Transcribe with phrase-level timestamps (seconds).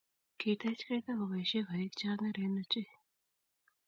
[0.39, 2.89] Kitech kaita koboishe koik che angeren ochei.